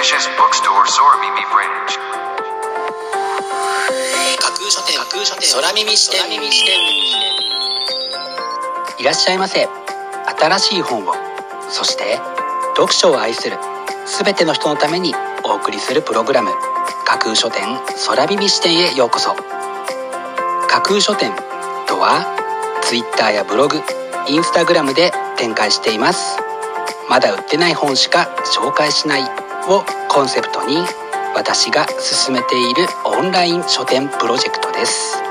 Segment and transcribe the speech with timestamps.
[0.00, 1.92] Prestigious Bookstore Soramimi Branch.
[4.38, 6.20] 架空書店架空書店空耳視点。
[8.98, 9.68] いらっしゃいませ。
[10.40, 11.12] 新しい本を
[11.68, 12.18] そして
[12.76, 13.58] 読書を愛する
[14.24, 16.50] 全ての人のためにお送りするプログラム
[17.04, 17.66] 架空書店
[18.08, 19.34] 空耳視点へようこそ。
[20.66, 21.30] 架空書店
[21.86, 22.24] とは
[22.84, 23.76] Twitter やブログ
[24.28, 26.38] Instagram で展開しています。
[27.10, 29.39] まだ売ってない本しか紹介しない。
[29.68, 30.78] をコンセプトに
[31.34, 35.22] 私が進めているオンライン書店プロジェクトです。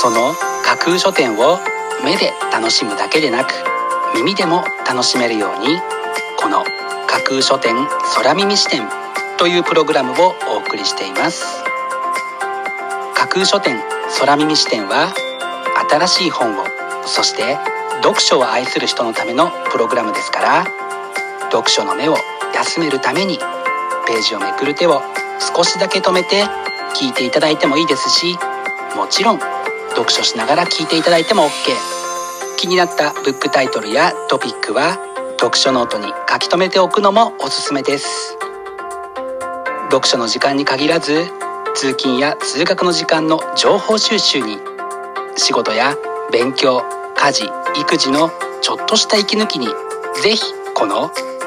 [0.00, 0.32] その
[0.64, 1.58] 架空書店を
[2.04, 3.52] 目で楽しむだけでなく
[4.14, 5.80] 耳でも楽しめるように
[6.38, 6.64] この
[7.06, 7.74] 架空書店
[8.14, 8.88] 空耳視点
[9.38, 11.62] というプログラムをお送りしています。
[13.14, 13.80] 架空書店
[14.20, 15.12] 空耳視点は
[15.90, 16.64] 新しい本を
[17.04, 17.58] そして
[18.02, 20.64] 読書を愛する人のためのプログラムですから
[21.50, 22.16] 読書の目を
[22.54, 23.38] 休めるために
[24.06, 25.02] ページをめくる手を
[25.54, 26.44] 少しだけ止めて
[26.94, 28.36] 聞いていただいてもいいですし
[28.96, 29.40] もちろん
[29.90, 31.48] 読書しながら聞いていただいても OK
[32.56, 34.98] 気になったブックタイトルやトピックは
[35.40, 38.36] 読書ノートに書き留めておくのもおすすめです。
[39.90, 41.24] 読書の時間に限らず
[41.74, 44.58] 通勤や通学の時間の情報収集に
[45.36, 45.96] 仕事や
[46.30, 46.82] 勉強
[47.16, 49.68] 家事育児のちょっとした息抜きに
[50.22, 50.42] ぜひ
[50.74, 51.10] この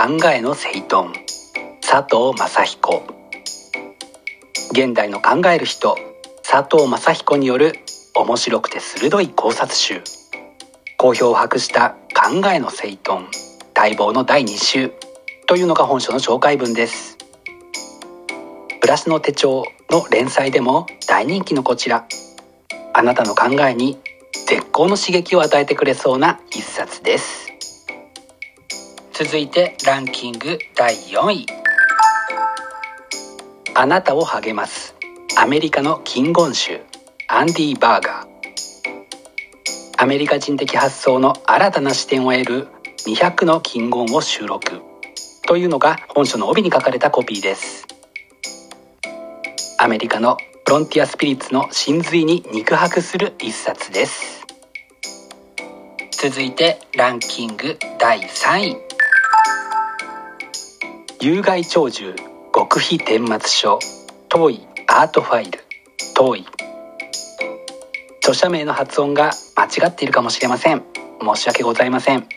[0.00, 1.12] 考えの整頓。
[1.80, 3.02] 佐藤正彦。
[4.70, 5.96] 現代の考える人。
[6.48, 7.72] 佐藤正彦による
[8.14, 10.00] 面白くて鋭い考察集。
[10.98, 13.26] 好評を博した考えの整頓。
[13.76, 14.92] 待望の第2週
[15.48, 17.18] というのが本書の紹介文です。
[18.80, 22.06] プラスの手帳の連載でも大人気のこちら。
[22.92, 23.98] あなたの考えに
[24.46, 27.47] 絶好の刺激を与えてくれそうな一冊です。
[29.18, 31.46] 続いてランキング第4位。
[33.74, 34.94] あなたを励ます。
[35.36, 36.82] アメリカの金言集
[37.26, 38.26] アンディ・バーガー。
[39.96, 42.68] アメリカ人的発想の新たな視点を得る。
[43.08, 44.82] 200の金言を収録。
[45.48, 47.88] というのが本書の帯に書かれたコピーです。
[49.80, 54.46] アメリカのフロンティアスピリッツの真髄に肉薄する一冊です。
[56.12, 58.97] 続いてランキング第3位。
[61.20, 62.14] 有害鳥獣
[62.54, 63.80] 極秘顛末書
[64.28, 65.58] 遠いアートファイル
[66.14, 66.46] 遠い。
[68.18, 70.84] 著者名の発音が間違っているかもしれません。
[71.20, 72.28] 申し訳ございません。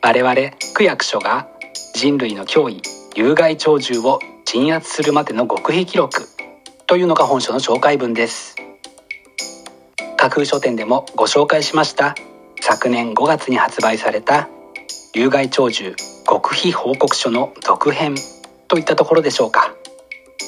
[0.00, 0.34] 我々
[0.74, 1.48] 区役所が
[1.92, 2.80] 人類の脅威
[3.16, 6.28] 有害鳥獣を鎮圧するまでの極秘記録
[6.86, 8.54] というのが本書の紹介文です。
[10.16, 12.14] 架空書店でもご紹介しました。
[12.60, 14.48] 昨年5月に発売された
[15.14, 18.14] 有害鳥獣極秘報告書の続編
[18.66, 19.74] といったところでしょうか。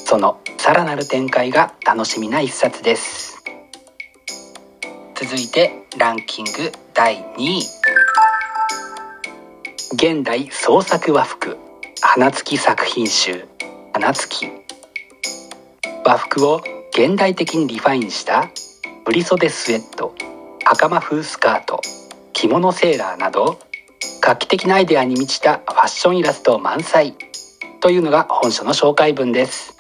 [0.06, 3.44] そのさらなる展開が楽しみな一冊です。
[5.14, 7.58] 続いてランキング第2位。
[9.92, 11.58] 現代創作和服。
[12.00, 13.46] 花月作品集。
[13.92, 14.50] 花月
[16.02, 18.48] 和服を現代的にリファインした。
[19.04, 20.14] 振袖スウェット。
[20.64, 21.82] 袴風スカート。
[22.32, 23.58] 着物セーラーなど。
[24.26, 27.14] 画期的なアイデアに満ちたファッションイラスト満載
[27.80, 29.76] というのが本書の紹介文です。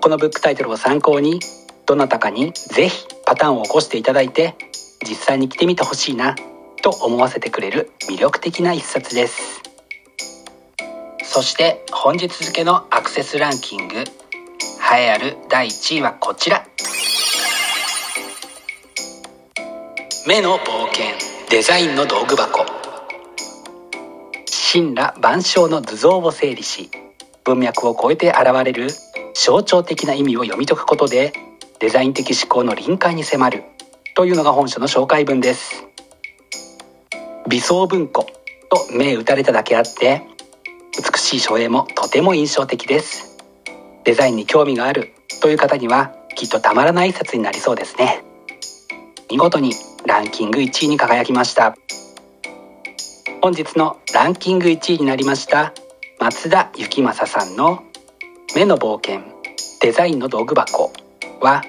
[0.00, 1.40] このブックタイトルを参考に
[1.84, 4.54] どなたかにぜひパターンを起こしていただいて
[5.02, 6.36] 実際に着てみてほしいな
[6.80, 9.62] と思わせてくれる魅力的な一冊です。
[11.24, 14.04] そして本日付のアクセスランキング栄
[15.06, 16.64] えある第1位はこちら。
[20.28, 21.25] 目の冒険。
[21.48, 22.66] デザインの道具箱。
[24.72, 26.90] 神羅万象の図像を整理し
[27.44, 28.88] 文脈を超えて現れる
[29.32, 31.32] 象徴的な意味を読み解くことで
[31.78, 33.62] デザイン的思考の臨界に迫る
[34.16, 35.86] というのが本書の紹介文です。
[37.48, 38.26] 微装文庫
[38.68, 40.22] と銘打たれただけあって
[40.98, 43.38] 美しい書影もとても印象的です。
[44.02, 48.24] デザインに興味があるという方にはきっとたまらない一冊になりそうですね。
[49.30, 49.72] 見事に
[50.06, 51.76] ランキング1位に輝きました。
[53.42, 55.72] 本日のランキング1位になりました
[56.20, 57.82] 松田幸正さんの
[58.54, 59.20] 目の冒険
[59.80, 60.92] デザインの道具箱
[61.40, 61.62] は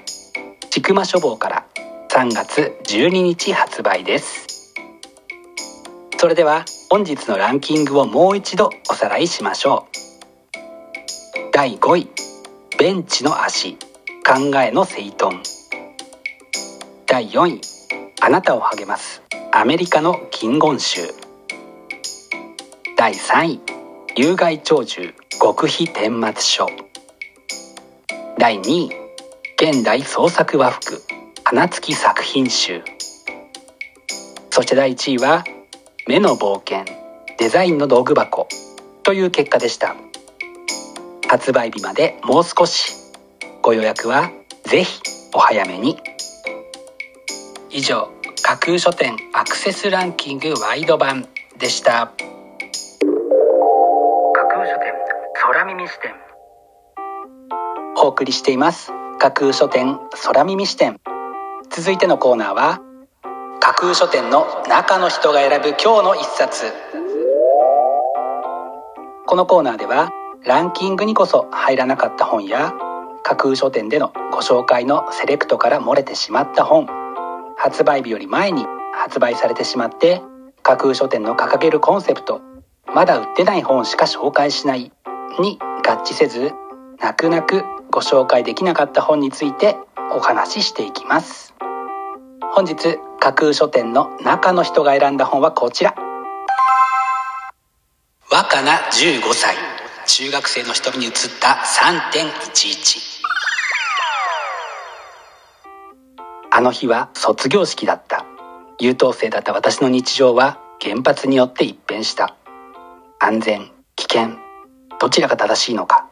[0.70, 1.66] ちくま書房から
[2.10, 4.74] 3月12日発売です。
[6.20, 11.52] それでは本日のランキングをもう一度おさらいしましょう。
[11.52, 12.08] 第5位
[12.78, 13.78] ベンチの足
[14.24, 15.40] 考えの整頓。
[17.08, 17.77] 第4位
[18.20, 19.22] あなたを励ます。
[19.52, 21.02] アメリカの金言集
[22.98, 23.62] 第3位
[24.16, 26.68] 有害鳥獣極秘顛末書。
[28.40, 28.92] 第2位
[29.62, 31.02] 現代創作和服
[31.44, 32.84] 花月作品集。
[34.50, 35.44] そして第1位は
[36.08, 36.86] 目の冒険
[37.38, 38.48] デザインの道具箱
[39.04, 39.96] という結果でした。
[41.28, 42.94] 発売日までもう少し。
[43.62, 44.32] ご予約は
[44.64, 45.02] ぜひ
[45.34, 45.98] お早めに。
[47.78, 48.10] 以上
[48.42, 51.28] 架空書店アクセスランキングワイド版
[51.60, 52.08] でした。
[52.08, 52.16] 架
[54.48, 54.94] 空書店
[55.36, 56.16] 空耳視点。
[57.98, 58.92] お送りしています。
[59.20, 61.00] 架空書店空耳視点。
[61.70, 62.82] 続いてのコーナーは
[63.60, 66.74] 架空書店の中の人が選ぶ今日の一冊。
[69.28, 70.10] このコーナーでは
[70.44, 72.74] ランキングにこそ入らなかった本や
[73.22, 76.88] 架空書店でのご紹介のセレクトから漏れてしまった本
[77.58, 80.22] 発売日より前に発売されてしまって
[80.64, 82.42] 架空書店の掲げるコンセプト
[82.94, 84.92] まだ売ってない本しか紹介しない
[85.40, 86.52] に合致せず
[87.00, 89.76] 泣く泣くご紹介できなかった本について
[90.12, 91.54] お話ししていきます。
[92.54, 95.96] 本日架空書店の中の人が選んだ本はこちら。
[98.32, 98.78] 若菜
[99.22, 99.56] 15歳。
[100.06, 103.17] 中学生の瞳に映った3.11
[106.58, 108.26] あの日は卒業式だった。
[108.80, 112.36] 優等生だった私の日常は原発によって一変した。
[113.20, 114.38] 安全危険
[115.00, 116.10] どちらが正しいのか。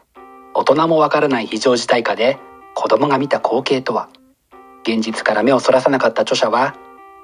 [0.53, 2.37] 大人もわからない非常事態下で
[2.75, 4.07] 子供が見た光景とは。
[4.83, 6.75] 現実から目をそらさなかった著者は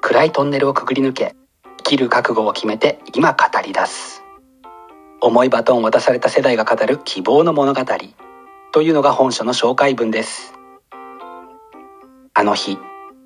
[0.01, 1.35] 暗いトンネルをくぐり抜け
[1.77, 4.23] 生きる覚悟を決めて今語り出す。
[5.21, 7.81] 重いバトンを渡された世代が語る希望の物語。
[8.71, 10.55] というのが本書の紹介文です。
[12.33, 12.79] あの日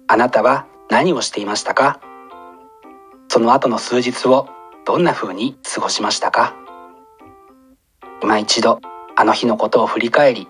[0.08, 2.00] あなたは何をしていましたか？
[3.28, 4.48] その後の数日を
[4.86, 6.56] どんな風に過ごしましたか？
[8.22, 8.82] 今一度
[9.16, 10.48] あの日のことを振り返り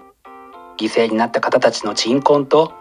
[0.78, 2.74] 犠牲になった方たちの鎮魂と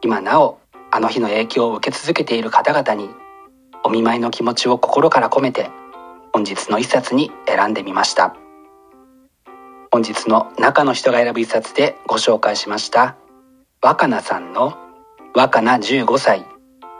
[0.00, 0.58] 今なお
[0.90, 3.10] あの日の影響を受け続けている方々に
[3.84, 5.70] お見舞いの気持ちを心から込めて
[6.32, 8.36] 本日の一冊に選んでみました。
[9.90, 13.16] 本日の中の人が選ぶ一冊でご紹介しました
[13.82, 14.78] 若菜さんの
[15.34, 16.44] 若菜15歳。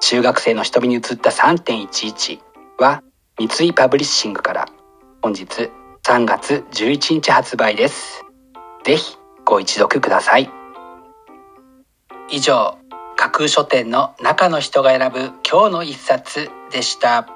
[0.00, 2.40] 中学生の瞳に映った3.11
[2.78, 3.02] は
[3.38, 4.66] 三井パブリッシングから。
[5.20, 5.70] 本日
[6.02, 8.24] 3月11日発売です。
[8.84, 10.50] ぜひご一読ください。
[12.30, 12.78] 以上
[13.16, 17.28] 架空書店の中の人が選ぶ今日の一冊でした。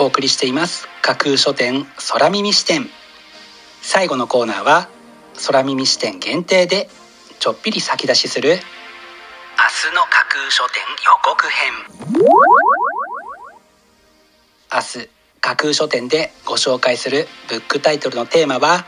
[0.00, 0.86] お送りしています。
[1.02, 2.88] 架空書店空耳視点。
[3.82, 4.88] 最後のコーナーは
[5.44, 6.88] 空耳視点限定で
[7.40, 8.56] ちょっぴり先出しする明
[9.90, 11.72] 日の架空書店予告編。
[14.72, 18.86] 明日架空書店でご紹介するブックタイトルのテーマは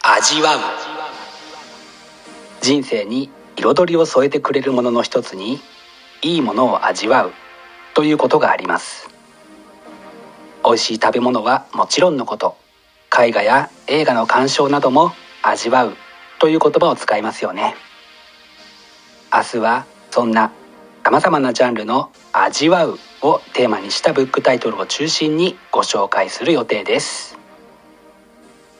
[0.00, 0.60] 味わう。
[2.62, 5.60] 人生に彩りを添えてくれるものの一つに
[6.22, 7.32] いいものを味わう
[7.92, 9.12] ということがあります。
[10.64, 12.56] 美味しい食べ物はもちろんのこと。
[13.16, 15.96] 絵画や映画の鑑賞なども味わう
[16.38, 17.74] という言葉を使いますよね。
[19.32, 20.52] 明日はそんな
[21.04, 27.38] 様々なジャンルの味わうをテーマにしたブックタイトルを中心にご紹介する予定です。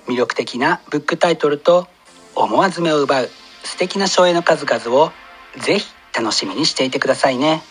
[0.06, 1.88] 魅力的なブックタイトルと
[2.34, 3.30] 思わず目を奪う
[3.64, 5.10] 素敵な書影の数々を
[5.58, 7.62] ぜひ楽しみにしていてくださいね。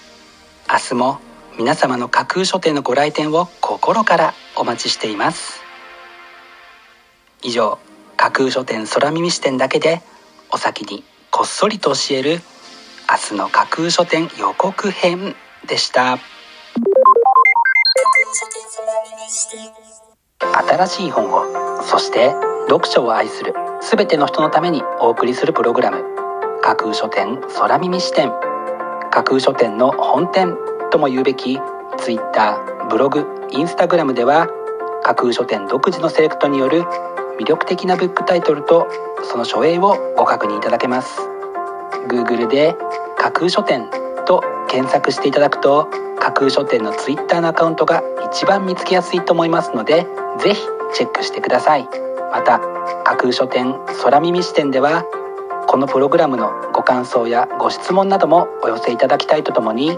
[0.70, 1.20] 明日も
[1.62, 5.62] 皆様の架空書店のご来店を心からお待ちしています。
[7.44, 7.77] 以上
[8.18, 10.01] 架空書店空耳視点だけで
[10.50, 12.41] お先にこっそりと教える
[13.08, 15.36] 明日の架空書店予告編
[15.68, 16.18] でした。
[20.68, 22.32] 新しい本をそして
[22.70, 23.53] 読書を愛する
[23.88, 26.03] 全ての人のためにお送りするプログラム
[26.63, 28.32] 架空書店空耳視点。
[29.12, 30.71] 架空書店の本店。
[30.91, 31.60] とも言うべき
[31.98, 34.48] Twitter ブログインスタグラムでは
[35.03, 36.83] 架空書店独自のセレクトによる
[37.39, 38.88] 魅力的なブックタイトルと
[39.24, 41.21] その書影をご確認いただけます。
[42.07, 42.75] Google で
[43.17, 43.89] 架空書店
[44.25, 45.88] と検索していただくと
[46.19, 50.07] 架空書店の Twitter のアカウントが一番見つけやすいと思いますので
[50.39, 50.62] ぜひ
[50.93, 51.88] チェックしてください。
[52.31, 52.60] また
[53.03, 55.03] 架空書店空耳視点では
[55.67, 59.98] このプログラムのご感想やご質問などもお寄せいただきたいとともに